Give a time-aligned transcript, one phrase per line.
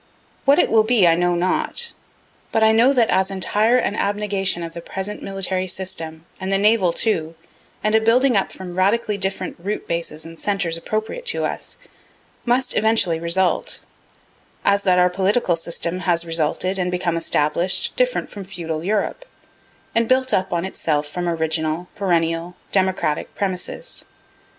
[0.45, 1.93] What it will be I know not
[2.51, 6.57] but I know that as entire an abnegation of the present military system, and the
[6.57, 7.35] naval too,
[7.83, 11.77] and a building up from radically different root bases and centres appropriate to us,
[12.45, 13.79] must eventually result,
[14.65, 19.23] as that our political system has resulted and become establish'd, different from feudal Europe,
[19.93, 24.03] and built up on itself from original, perennial, democratic premises.